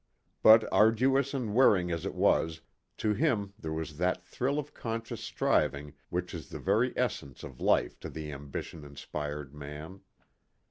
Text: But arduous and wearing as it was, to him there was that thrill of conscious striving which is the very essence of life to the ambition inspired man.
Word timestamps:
But 0.41 0.67
arduous 0.73 1.31
and 1.31 1.53
wearing 1.53 1.91
as 1.91 2.07
it 2.07 2.15
was, 2.15 2.61
to 2.97 3.13
him 3.13 3.53
there 3.59 3.71
was 3.71 3.97
that 3.97 4.23
thrill 4.23 4.57
of 4.57 4.73
conscious 4.73 5.21
striving 5.21 5.93
which 6.09 6.33
is 6.33 6.49
the 6.49 6.57
very 6.59 6.91
essence 6.97 7.43
of 7.43 7.59
life 7.61 7.99
to 7.99 8.09
the 8.09 8.31
ambition 8.31 8.83
inspired 8.83 9.53
man. 9.53 10.01